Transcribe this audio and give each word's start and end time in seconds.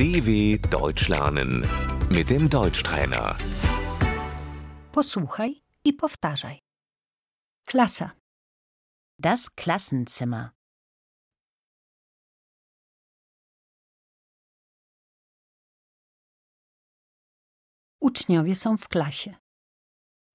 DW 0.00 0.58
Deutsch 0.70 1.08
lernen 1.08 1.62
mit 2.08 2.30
dem 2.30 2.48
Deutschtrainer. 2.48 3.36
Posłuchaj 4.92 5.62
i 5.84 5.92
powtarzaj. 5.92 6.58
Klasa, 7.66 8.10
Das 9.18 9.50
Klassenzimmer. 9.50 10.50
uczniowie 18.00 18.54
są 18.54 18.76
w 18.76 18.88
klasie. 18.88 19.34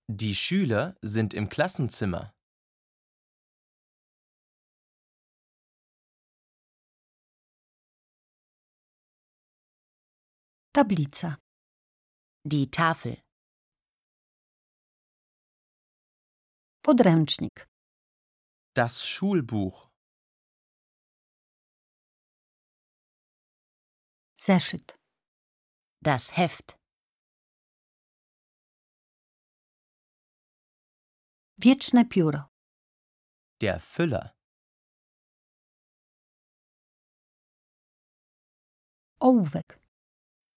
Die 0.09 0.35
Schüler 0.35 0.93
sind 1.01 1.33
im 1.33 1.49
Klassenzimmer. 1.49 2.34
Tablica, 10.75 11.37
Die 12.45 12.67
Tafel. 12.69 13.15
podręcznik, 16.81 17.65
Das 18.75 19.03
Schulbuch. 19.05 19.89
zeszyt, 24.35 24.97
Das 26.01 26.31
Heft. 26.37 26.77
wieczne 31.57 32.05
pióro, 32.05 32.49
Der 33.61 33.79
Füller. 33.79 34.29
ołówek, 39.19 39.84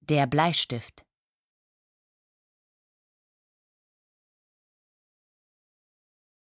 Der 0.08 0.26
Bleistift. 0.26 1.04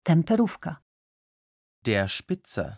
temperówka, 0.03 0.83
Der 1.85 2.07
Spitzer. 2.07 2.77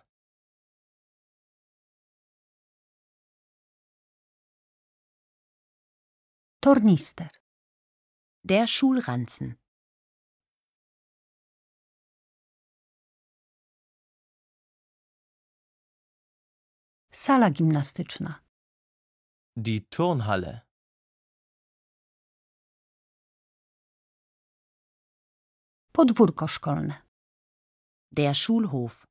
tornister, 6.62 7.30
Der 8.44 8.68
Schulranzen. 8.68 9.58
sala 17.12 17.50
gimnastyczna, 17.50 18.44
Die 19.56 19.82
Turnhalle. 19.90 20.69
Podwórko 26.00 26.48
szkolne, 26.48 26.96
Der 28.12 28.36
Schulhof. 28.36 29.08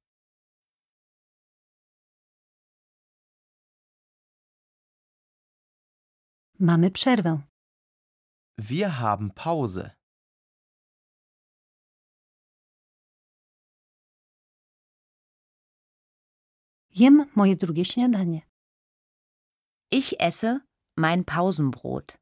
mamy 6.58 6.90
przerwę, 6.90 7.42
Wir 8.58 8.88
haben 8.90 9.30
Pause. 9.30 9.90
jem 16.90 17.30
moje 17.34 17.56
drugie 17.56 17.84
śniadanie, 17.84 18.40
Ich 19.90 20.20
esse 20.20 20.60
mein 20.96 21.24
Pausenbrot. 21.24 22.18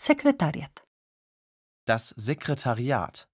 Sekretariat, 0.00 0.82
Das 1.84 2.14
Sekretariat. 2.16 3.28